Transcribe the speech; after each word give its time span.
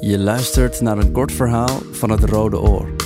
Je 0.00 0.18
luistert 0.18 0.80
naar 0.80 0.98
een 0.98 1.12
kort 1.12 1.32
verhaal 1.32 1.78
van 1.78 2.10
het 2.10 2.24
Rode 2.24 2.60
Oor. 2.60 2.96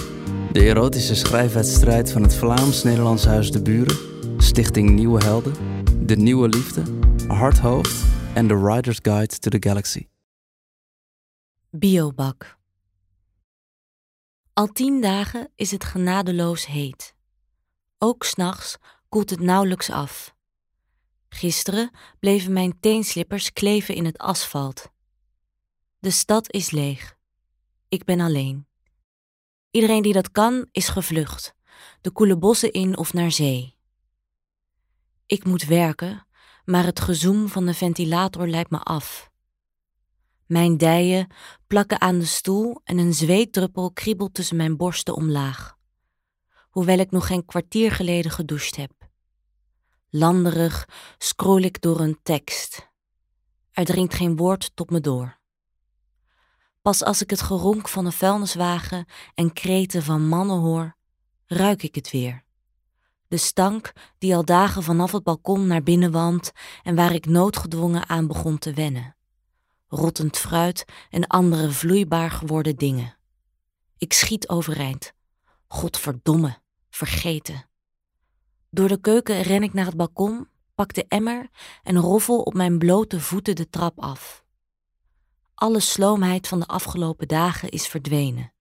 De 0.53 0.61
erotische 0.61 1.15
schrijfwedstrijd 1.15 2.13
van 2.13 2.23
het 2.23 2.35
Vlaams-Nederlands 2.35 3.25
Huis 3.25 3.51
de 3.51 3.63
Buren, 3.63 3.97
Stichting 4.43 4.91
Nieuwe 4.91 5.25
Helden, 5.25 5.55
De 6.07 6.17
Nieuwe 6.17 6.49
Liefde, 6.49 6.83
Hardhoofd 7.27 8.05
en 8.35 8.49
The 8.49 8.67
Rider's 8.67 8.99
Guide 9.03 9.39
to 9.39 9.51
the 9.51 9.69
Galaxy. 9.69 10.07
Biobak. 11.71 12.59
Al 14.53 14.67
tien 14.67 15.01
dagen 15.01 15.49
is 15.55 15.71
het 15.71 15.85
genadeloos 15.85 16.67
heet. 16.67 17.15
Ook 17.99 18.25
s'nachts 18.25 18.77
koelt 19.09 19.31
het 19.31 19.41
nauwelijks 19.41 19.91
af. 19.91 20.35
Gisteren 21.29 21.91
bleven 22.21 22.53
mijn 22.53 22.81
teenslippers 22.81 23.53
kleven 23.53 23.95
in 23.95 24.05
het 24.05 24.19
asfalt. 24.19 24.97
De 26.01 26.11
stad 26.11 26.53
is 26.53 26.71
leeg. 26.71 27.17
Ik 27.89 28.05
ben 28.05 28.21
alleen. 28.21 28.67
Iedereen 29.71 30.03
die 30.03 30.13
dat 30.13 30.31
kan, 30.31 30.69
is 30.73 30.89
gevlucht. 30.89 31.55
De 32.01 32.11
koele 32.11 32.37
bossen 32.37 32.73
in 32.73 32.97
of 32.97 33.13
naar 33.13 33.33
zee. 33.33 33.77
Ik 35.27 35.45
moet 35.45 35.65
werken, 35.65 36.27
maar 36.65 36.85
het 36.85 37.01
gezoem 37.01 37.49
van 37.49 37.67
de 37.67 37.75
ventilator 37.75 38.47
leidt 38.47 38.71
me 38.71 38.79
af. 38.79 39.31
Mijn 40.47 40.77
dijen 40.77 41.31
plakken 41.67 42.01
aan 42.01 42.19
de 42.19 42.27
stoel 42.27 42.81
en 42.85 42.99
een 42.99 43.15
zweetdruppel 43.15 43.93
kriebelt 43.93 44.35
tussen 44.35 44.57
mijn 44.57 44.77
borsten 44.77 45.15
omlaag. 45.15 45.77
Hoewel 46.71 46.99
ik 46.99 47.11
nog 47.11 47.27
geen 47.27 47.45
kwartier 47.45 47.93
geleden 47.93 48.31
gedoucht 48.31 48.77
heb. 48.77 48.93
Landerig 50.09 50.89
scroll 51.19 51.63
ik 51.63 51.81
door 51.81 52.01
een 52.01 52.19
tekst. 52.23 52.89
Er 53.73 53.85
dringt 53.85 54.15
geen 54.15 54.37
woord 54.37 54.71
tot 54.75 54.91
me 54.91 55.01
door. 55.01 55.38
Pas 56.89 57.05
als 57.05 57.23
ik 57.23 57.31
het 57.31 57.41
geronk 57.41 57.89
van 57.89 58.07
een 58.07 58.13
vuilniswagen 58.13 59.07
en 59.35 59.53
kreten 59.53 60.03
van 60.03 60.29
mannen 60.29 60.59
hoor, 60.59 60.97
ruik 61.47 61.83
ik 61.83 61.95
het 61.95 62.11
weer. 62.11 62.45
De 63.27 63.37
stank 63.37 63.93
die 64.19 64.35
al 64.35 64.45
dagen 64.45 64.83
vanaf 64.83 65.13
het 65.13 65.23
balkon 65.23 65.67
naar 65.67 65.83
binnen 65.83 66.11
wandt 66.11 66.53
en 66.83 66.95
waar 66.95 67.15
ik 67.15 67.27
noodgedwongen 67.27 68.09
aan 68.09 68.27
begon 68.27 68.59
te 68.59 68.73
wennen. 68.73 69.17
Rottend 69.89 70.37
fruit 70.37 70.85
en 71.11 71.27
andere 71.27 71.71
vloeibaar 71.71 72.31
geworden 72.31 72.77
dingen. 72.77 73.17
Ik 73.99 74.13
schiet 74.13 74.49
overeind. 74.49 75.13
Godverdomme, 75.67 76.59
vergeten. 76.91 77.69
Door 78.71 78.89
de 78.89 79.01
keuken 79.01 79.43
ren 79.43 79.63
ik 79.63 79.73
naar 79.73 79.87
het 79.87 79.97
balkon, 79.97 80.49
pak 80.75 80.95
de 80.95 81.05
emmer 81.09 81.49
en 81.83 81.97
roffel 81.97 82.43
op 82.43 82.55
mijn 82.55 82.79
blote 82.79 83.21
voeten 83.21 83.57
de 83.57 83.71
trap 83.71 84.01
af. 84.01 84.47
Alle 85.59 85.81
sloomheid 85.81 86.49
van 86.49 86.61
de 86.61 86.67
afgelopen 86.67 87.29
dagen 87.29 87.69
is 87.69 87.87
verdwenen. 87.87 88.53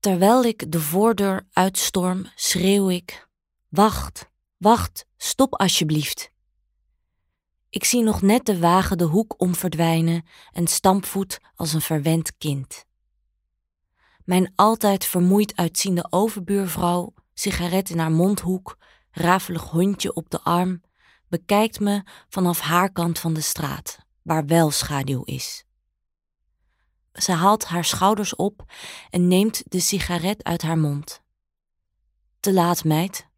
Terwijl 0.00 0.44
ik 0.44 0.72
de 0.72 0.80
voordeur 0.80 1.46
uitstorm, 1.52 2.26
schreeuw 2.34 2.88
ik: 2.90 3.28
Wacht, 3.68 4.30
wacht, 4.56 5.06
stop 5.16 5.54
alsjeblieft. 5.54 6.30
Ik 7.70 7.84
zie 7.84 8.02
nog 8.02 8.22
net 8.22 8.46
de 8.46 8.58
wagen 8.58 8.98
de 8.98 9.04
hoek 9.04 9.34
om 9.40 9.54
verdwijnen 9.54 10.26
en 10.52 10.66
stampvoet 10.66 11.40
als 11.54 11.72
een 11.72 11.80
verwend 11.80 12.36
kind. 12.38 12.84
Mijn 14.24 14.52
altijd 14.54 15.04
vermoeid 15.04 15.56
uitziende 15.56 16.06
overbuurvrouw, 16.10 17.14
sigaret 17.34 17.90
in 17.90 17.98
haar 17.98 18.12
mondhoek, 18.12 18.76
rafelig 19.10 19.62
hondje 19.62 20.14
op 20.14 20.30
de 20.30 20.40
arm, 20.40 20.82
bekijkt 21.28 21.80
me 21.80 22.02
vanaf 22.28 22.60
haar 22.60 22.92
kant 22.92 23.18
van 23.18 23.34
de 23.34 23.40
straat 23.40 24.08
waar 24.22 24.46
wel 24.46 24.70
schaduw 24.70 25.22
is. 25.24 25.64
Ze 27.12 27.32
haalt 27.32 27.64
haar 27.64 27.84
schouders 27.84 28.36
op 28.36 28.72
en 29.10 29.28
neemt 29.28 29.62
de 29.64 29.80
sigaret 29.80 30.44
uit 30.44 30.62
haar 30.62 30.78
mond. 30.78 31.22
Te 32.40 32.52
laat, 32.52 32.84
meid. 32.84 33.28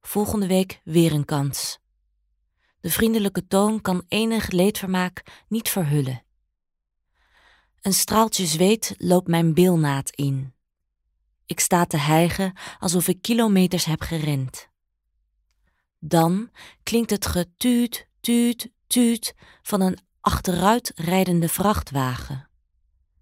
Volgende 0.00 0.46
week 0.46 0.80
weer 0.84 1.12
een 1.12 1.24
kans. 1.24 1.78
De 2.80 2.90
vriendelijke 2.90 3.46
toon 3.46 3.80
kan 3.80 4.04
enig 4.08 4.50
leedvermaak 4.50 5.44
niet 5.48 5.68
verhullen. 5.68 6.24
Een 7.80 7.92
straaltje 7.92 8.46
zweet 8.46 8.94
loopt 8.98 9.28
mijn 9.28 9.54
bilnaad 9.54 10.10
in. 10.10 10.54
Ik 11.46 11.60
sta 11.60 11.84
te 11.84 11.96
hijgen 11.96 12.52
alsof 12.78 13.08
ik 13.08 13.22
kilometers 13.22 13.84
heb 13.84 14.00
gerend. 14.00 14.68
Dan 15.98 16.50
klinkt 16.82 17.10
het 17.10 17.26
getuut, 17.26 18.08
tuut, 18.20 18.70
tuut 18.86 19.34
van 19.62 19.80
een 19.80 19.98
achteruit 20.20 20.92
rijdende 20.94 21.48
vrachtwagen. 21.48 22.48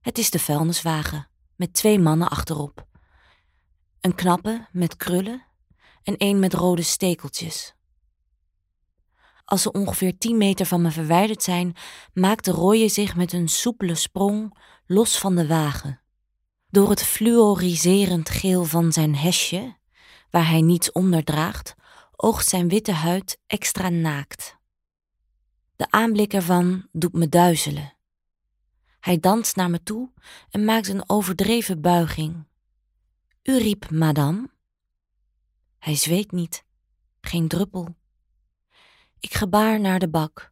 Het 0.00 0.18
is 0.18 0.30
de 0.30 0.38
vuilniswagen 0.38 1.28
met 1.56 1.72
twee 1.72 1.98
mannen 1.98 2.28
achterop. 2.28 2.86
Een 4.00 4.14
knappe 4.14 4.66
met 4.72 4.96
krullen 4.96 5.42
en 6.02 6.14
een 6.18 6.38
met 6.38 6.54
rode 6.54 6.82
stekeltjes. 6.82 7.74
Als 9.44 9.62
ze 9.62 9.72
ongeveer 9.72 10.18
tien 10.18 10.36
meter 10.36 10.66
van 10.66 10.82
me 10.82 10.90
verwijderd 10.90 11.42
zijn, 11.42 11.76
maakt 12.12 12.44
de 12.44 12.50
rooie 12.50 12.88
zich 12.88 13.16
met 13.16 13.32
een 13.32 13.48
soepele 13.48 13.94
sprong 13.94 14.58
los 14.86 15.18
van 15.18 15.34
de 15.34 15.46
wagen. 15.46 16.00
Door 16.68 16.90
het 16.90 17.02
fluoriserend 17.02 18.28
geel 18.28 18.64
van 18.64 18.92
zijn 18.92 19.16
hesje, 19.16 19.76
waar 20.30 20.48
hij 20.48 20.60
niets 20.60 20.92
onder 20.92 21.24
draagt, 21.24 21.74
oogt 22.16 22.48
zijn 22.48 22.68
witte 22.68 22.92
huid 22.92 23.38
extra 23.46 23.88
naakt. 23.88 24.56
De 25.84 25.90
aanblik 25.90 26.32
ervan 26.32 26.88
doet 26.92 27.12
me 27.12 27.28
duizelen. 27.28 27.92
Hij 29.00 29.20
danst 29.20 29.56
naar 29.56 29.70
me 29.70 29.82
toe 29.82 30.10
en 30.50 30.64
maakt 30.64 30.88
een 30.88 31.08
overdreven 31.08 31.80
buiging. 31.80 32.46
U 33.42 33.58
riep 33.58 33.90
madame? 33.90 34.50
Hij 35.78 35.94
zweet 35.94 36.32
niet, 36.32 36.64
geen 37.20 37.48
druppel. 37.48 37.96
Ik 39.20 39.34
gebaar 39.34 39.80
naar 39.80 39.98
de 39.98 40.08
bak. 40.08 40.50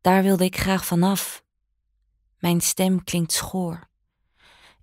Daar 0.00 0.22
wilde 0.22 0.44
ik 0.44 0.58
graag 0.58 0.86
vanaf. 0.86 1.44
Mijn 2.38 2.60
stem 2.60 3.04
klinkt 3.04 3.32
schoor. 3.32 3.88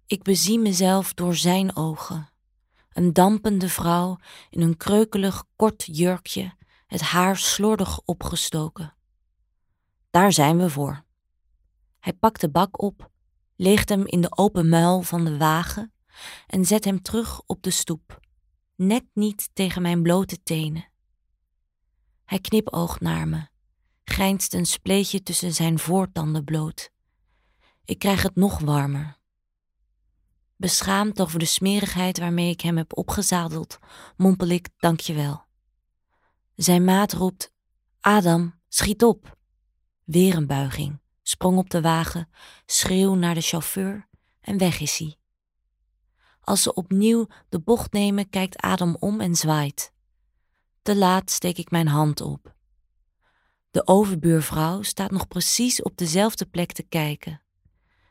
Ik 0.06 0.24
bezie 0.24 0.60
mezelf 0.60 1.14
door 1.14 1.36
zijn 1.36 1.76
ogen. 1.76 2.30
Een 2.94 3.14
dampende 3.14 3.70
vrouw 3.70 4.18
in 4.50 4.62
een 4.62 4.78
kreukelig 4.78 5.46
kort 5.56 5.84
jurkje, 5.92 6.54
het 6.88 7.02
haar 7.02 7.38
slordig 7.38 8.02
opgestoken. 8.06 8.94
Daar 10.14 10.34
zijn 10.34 10.58
we 10.58 10.70
voor. 10.70 11.04
Hij 12.00 12.14
pakt 12.14 12.42
de 12.42 12.50
bak 12.50 12.82
op, 12.82 13.10
leegt 13.56 13.90
hem 13.90 14.06
in 14.06 14.22
de 14.22 14.38
open 14.38 14.70
muil 14.70 15.02
van 15.02 15.26
de 15.26 15.38
wagen 15.38 15.94
en 16.48 16.66
zet 16.66 16.86
hem 16.86 17.02
terug 17.02 17.42
op 17.46 17.64
de 17.64 17.70
stoep, 17.70 18.20
net 18.76 19.04
niet 19.14 19.50
tegen 19.54 19.82
mijn 19.82 20.02
blote 20.02 20.44
tenen. 20.44 20.90
Hij 22.26 22.40
knipoogt 22.40 23.00
naar 23.00 23.28
me, 23.28 23.48
grijnst 24.04 24.54
een 24.54 24.66
spleetje 24.66 25.24
tussen 25.24 25.54
zijn 25.54 25.80
voortanden 25.80 26.44
bloot. 26.44 26.90
Ik 27.86 28.00
krijg 28.00 28.24
het 28.24 28.36
nog 28.36 28.60
warmer. 28.60 29.18
Beschaamd 30.56 31.22
over 31.22 31.40
de 31.40 31.46
smerigheid 31.46 32.20
waarmee 32.20 32.50
ik 32.50 32.62
hem 32.62 32.78
heb 32.78 32.98
opgezadeld, 32.98 33.80
mompel 34.18 34.48
ik 34.48 34.70
dankjewel. 34.78 35.46
Zijn 36.56 36.84
maat 36.84 37.14
roept: 37.14 37.52
Adam, 38.00 38.60
schiet 38.68 39.04
op. 39.04 39.42
Weer 40.04 40.36
een 40.36 40.48
buiging, 40.48 41.00
sprong 41.22 41.58
op 41.58 41.70
de 41.70 41.82
wagen, 41.82 42.30
schreeuw 42.66 43.16
naar 43.16 43.34
de 43.34 43.42
chauffeur 43.42 44.08
en 44.42 44.58
weg 44.58 44.80
is 44.80 44.98
hij. 44.98 45.18
Als 46.42 46.62
ze 46.62 46.74
opnieuw 46.74 47.28
de 47.50 47.60
bocht 47.60 47.92
nemen, 47.92 48.30
kijkt 48.30 48.58
Adam 48.58 48.96
om 49.00 49.22
en 49.22 49.36
zwaait. 49.36 49.94
Te 50.82 50.96
laat 50.96 51.32
steek 51.32 51.58
ik 51.58 51.72
mijn 51.72 51.88
hand 51.88 52.22
op. 52.22 52.56
De 53.72 53.88
overbuurvrouw 53.88 54.82
staat 54.82 55.12
nog 55.12 55.28
precies 55.28 55.82
op 55.82 55.98
dezelfde 55.98 56.46
plek 56.46 56.72
te 56.72 56.84
kijken. 56.84 57.42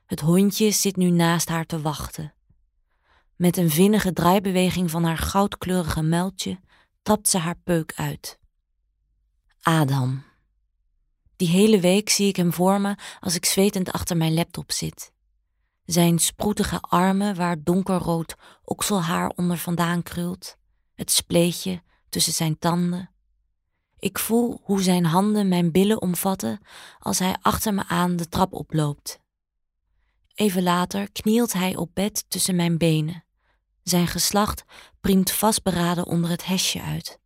Het 0.07 0.21
hondje 0.21 0.71
zit 0.71 0.97
nu 0.97 1.11
naast 1.11 1.49
haar 1.49 1.67
te 1.67 1.81
wachten. 1.81 2.35
Met 3.37 3.57
een 3.57 3.71
vinnige 3.71 4.13
draaibeweging 4.13 4.91
van 4.91 5.05
haar 5.05 5.19
goudkleurige 5.19 6.03
muiltje 6.03 6.61
tapt 7.03 7.29
ze 7.29 7.39
haar 7.39 7.59
peuk 7.65 7.93
uit. 7.97 8.39
Adam. 9.61 10.25
Die 11.43 11.51
hele 11.51 11.81
week 11.81 12.09
zie 12.09 12.29
ik 12.29 12.37
hem 12.37 12.53
voor 12.53 12.81
me 12.81 12.97
als 13.21 13.35
ik 13.35 13.45
zwetend 13.45 13.93
achter 13.93 14.17
mijn 14.17 14.35
laptop 14.35 14.73
zit. 14.73 15.13
Zijn 15.85 16.19
sproetige 16.19 16.81
armen 16.81 17.35
waar 17.35 17.63
donkerrood 17.63 18.35
okselhaar 18.65 19.29
onder 19.29 19.59
vandaan 19.59 20.03
krult, 20.03 20.57
het 20.95 21.11
spleetje 21.11 21.83
tussen 22.09 22.33
zijn 22.33 22.59
tanden. 22.59 23.11
Ik 23.99 24.19
voel 24.19 24.61
hoe 24.63 24.83
zijn 24.83 25.05
handen 25.05 25.49
mijn 25.49 25.73
billen 25.73 26.01
omvatten 26.01 26.61
als 26.99 27.19
hij 27.19 27.37
achter 27.41 27.75
me 27.75 27.85
aan 27.89 28.17
de 28.17 28.29
trap 28.29 28.53
oploopt. 28.53 29.19
Even 30.35 30.63
later 30.63 31.13
knielt 31.13 31.53
hij 31.53 31.77
op 31.77 31.91
bed 31.95 32.25
tussen 32.29 32.57
mijn 32.57 32.79
benen. 32.79 33.25
Zijn 33.83 34.07
geslacht 34.07 34.65
priemt 35.01 35.31
vastberaden 35.31 36.07
onder 36.07 36.31
het 36.31 36.45
hesje 36.45 36.83
uit. 36.83 37.19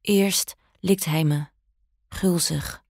Eerst 0.00 0.54
likt 0.80 1.04
hij 1.04 1.24
me, 1.24 1.46
gulzig, 2.08 2.82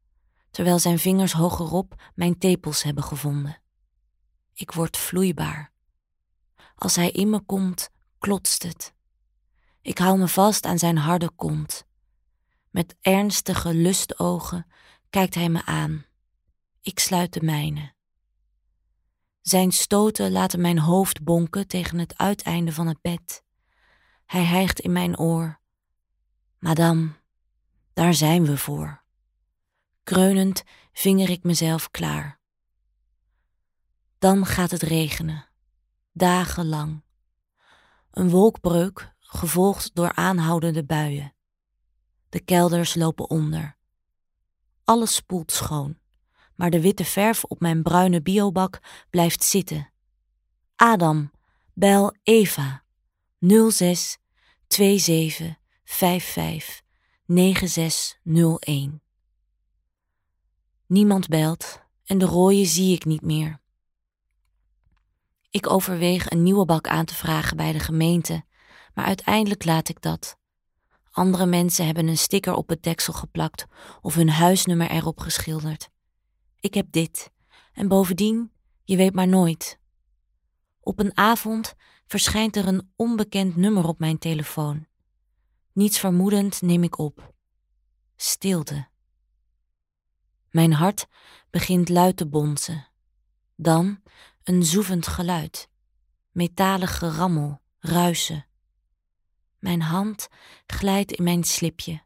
terwijl 0.54 0.78
zijn 0.78 0.98
vingers 0.98 1.32
hogerop 1.32 2.10
mijn 2.14 2.38
tepels 2.38 2.82
hebben 2.82 3.04
gevonden. 3.04 3.60
Ik 4.52 4.70
word 4.70 4.96
vloeibaar. 4.96 5.72
Als 6.74 6.96
hij 6.96 7.10
in 7.10 7.30
me 7.30 7.40
komt, 7.40 7.90
klotst 8.18 8.62
het. 8.62 8.94
Ik 9.80 9.98
hou 9.98 10.18
me 10.18 10.28
vast 10.28 10.64
aan 10.64 10.78
zijn 10.78 10.96
harde 10.96 11.30
kont. 11.30 11.86
Met 12.70 12.96
ernstige 13.00 13.74
lustogen 13.74 14.66
kijkt 15.10 15.34
hij 15.34 15.48
me 15.48 15.64
aan. 15.64 16.04
Ik 16.80 16.98
sluit 16.98 17.32
de 17.32 17.42
mijne. 17.42 17.92
Zijn 19.40 19.72
stoten 19.72 20.32
laten 20.32 20.60
mijn 20.60 20.78
hoofd 20.78 21.24
bonken 21.24 21.66
tegen 21.66 21.98
het 21.98 22.18
uiteinde 22.18 22.72
van 22.72 22.86
het 22.86 23.00
bed. 23.00 23.44
Hij 24.26 24.44
hijgt 24.44 24.80
in 24.80 24.92
mijn 24.92 25.18
oor. 25.18 25.60
Madame, 26.58 27.12
daar 27.92 28.14
zijn 28.14 28.44
we 28.44 28.58
voor. 28.58 29.03
Kreunend 30.04 30.62
vinger 30.92 31.30
ik 31.30 31.42
mezelf 31.42 31.90
klaar. 31.90 32.40
Dan 34.18 34.46
gaat 34.46 34.70
het 34.70 34.82
regenen, 34.82 35.48
dagenlang. 36.12 37.02
Een 38.10 38.30
wolkbreuk 38.30 39.12
gevolgd 39.18 39.94
door 39.94 40.12
aanhoudende 40.12 40.84
buien. 40.84 41.34
De 42.28 42.40
kelders 42.40 42.94
lopen 42.94 43.30
onder. 43.30 43.76
Alles 44.84 45.14
spoelt 45.14 45.52
schoon, 45.52 45.98
maar 46.54 46.70
de 46.70 46.80
witte 46.80 47.04
verf 47.04 47.44
op 47.44 47.60
mijn 47.60 47.82
bruine 47.82 48.22
biobak 48.22 48.80
blijft 49.10 49.44
zitten. 49.44 49.90
Adam, 50.76 51.30
bel 51.72 52.14
Eva 52.22 52.84
06 53.40 54.18
27 54.68 55.56
55 55.84 56.82
9601. 57.24 59.03
Niemand 60.94 61.29
belt 61.29 61.81
en 62.05 62.19
de 62.19 62.25
rooien 62.25 62.67
zie 62.67 62.94
ik 62.94 63.05
niet 63.05 63.23
meer. 63.23 63.61
Ik 65.50 65.70
overweeg 65.70 66.31
een 66.31 66.43
nieuwe 66.43 66.64
bak 66.64 66.88
aan 66.88 67.05
te 67.05 67.14
vragen 67.14 67.56
bij 67.56 67.73
de 67.73 67.79
gemeente, 67.79 68.44
maar 68.94 69.05
uiteindelijk 69.05 69.64
laat 69.64 69.88
ik 69.88 70.02
dat. 70.02 70.38
Andere 71.11 71.46
mensen 71.46 71.87
hebben 71.87 72.08
een 72.08 72.19
sticker 72.19 72.55
op 72.55 72.69
het 72.69 72.82
deksel 72.82 73.12
geplakt 73.12 73.67
of 74.00 74.14
hun 74.14 74.29
huisnummer 74.29 74.91
erop 74.91 75.20
geschilderd. 75.20 75.91
Ik 76.61 76.75
heb 76.75 76.87
dit, 76.91 77.31
en 77.73 77.88
bovendien, 77.88 78.52
je 78.85 78.97
weet 78.97 79.14
maar 79.14 79.29
nooit. 79.29 79.79
Op 80.81 80.99
een 80.99 81.17
avond 81.17 81.75
verschijnt 82.06 82.56
er 82.56 82.67
een 82.67 82.93
onbekend 82.97 83.56
nummer 83.56 83.87
op 83.87 83.99
mijn 83.99 84.19
telefoon. 84.19 84.87
Niets 85.73 85.99
vermoedend 85.99 86.62
neem 86.62 86.82
ik 86.82 86.99
op. 86.99 87.35
Stilte. 88.17 88.93
Mijn 90.54 90.72
hart 90.72 91.06
begint 91.50 91.88
luid 91.88 92.16
te 92.16 92.26
bonzen. 92.26 92.88
Dan 93.56 94.02
een 94.42 94.62
zoevend 94.62 95.06
geluid. 95.06 95.68
Metalig 96.30 96.98
gerammel, 96.98 97.60
ruisen. 97.78 98.46
Mijn 99.58 99.82
hand 99.82 100.28
glijdt 100.66 101.12
in 101.12 101.24
mijn 101.24 101.44
slipje. 101.44 102.02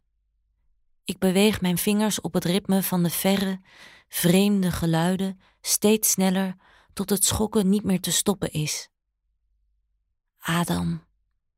Ik 1.05 1.19
beweeg 1.19 1.61
mijn 1.61 1.79
vingers 1.79 2.21
op 2.21 2.35
het 2.35 2.45
ritme 2.45 2.83
van 2.83 3.03
de 3.03 3.11
verre, 3.11 3.61
vreemde 4.09 4.71
geluiden 4.71 5.41
steeds 5.61 6.11
sneller 6.11 6.57
tot 6.93 7.11
het 7.11 7.25
schokken 7.25 7.69
niet 7.69 7.85
meer 7.85 8.01
te 8.01 8.13
stoppen 8.13 8.53
is. 8.53 8.89
Adam, 10.39 11.05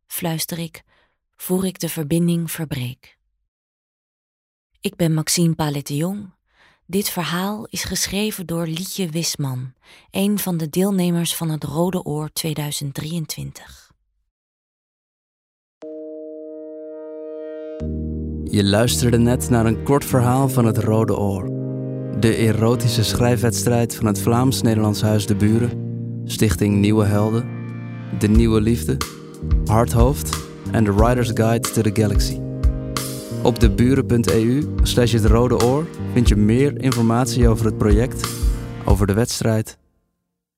fluister 0.06 0.58
ik, 0.58 0.82
voor 1.36 1.66
ik 1.66 1.78
de 1.78 1.88
verbinding 1.88 2.50
verbreek. 2.50 3.18
Ik 4.80 4.96
ben 4.96 5.14
Maxime 5.14 5.54
Palette 5.54 5.96
Jong 5.96 6.38
dit 6.90 7.08
verhaal 7.08 7.66
is 7.68 7.84
geschreven 7.84 8.46
door 8.46 8.66
Lietje 8.66 9.08
Wisman, 9.08 9.72
een 10.10 10.38
van 10.38 10.56
de 10.56 10.68
deelnemers 10.68 11.36
van 11.36 11.50
het 11.50 11.64
Rode 11.64 12.04
Oor 12.04 12.30
2023. 12.32 13.90
Je 18.44 18.64
luisterde 18.64 19.18
net 19.18 19.50
naar 19.50 19.66
een 19.66 19.82
kort 19.82 20.04
verhaal 20.04 20.48
van 20.48 20.64
het 20.64 20.78
Rode 20.78 21.16
Oor. 21.16 21.44
De 22.20 22.34
erotische 22.34 23.04
schrijfwedstrijd 23.04 23.96
van 23.96 24.06
het 24.06 24.20
Vlaams-Nederlands 24.20 25.02
Huis 25.02 25.26
de 25.26 25.34
Buren, 25.34 26.22
Stichting 26.24 26.76
Nieuwe 26.76 27.04
Helden, 27.04 27.48
De 28.18 28.28
Nieuwe 28.28 28.60
Liefde, 28.60 28.96
Harthoofd 29.64 30.38
en 30.72 30.84
The 30.84 30.94
Writer's 30.94 31.30
Guide 31.34 31.72
to 31.72 31.82
the 31.82 32.00
Galaxy. 32.00 32.49
Op 33.42 33.60
deburen.eu 33.60 34.74
slash 34.82 35.12
het 35.12 35.24
rode 35.24 35.64
oor 35.64 35.86
vind 36.12 36.28
je 36.28 36.36
meer 36.36 36.82
informatie 36.82 37.48
over 37.48 37.64
het 37.64 37.78
project, 37.78 38.28
over 38.84 39.06
de 39.06 39.12
wedstrijd 39.12 39.78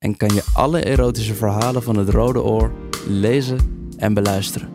en 0.02 0.16
kan 0.16 0.34
je 0.34 0.44
alle 0.54 0.84
erotische 0.84 1.34
verhalen 1.34 1.82
van 1.82 1.96
het 1.96 2.08
Rode 2.08 2.42
Oor 2.42 2.72
lezen 3.08 3.58
en 3.96 4.14
beluisteren. 4.14 4.71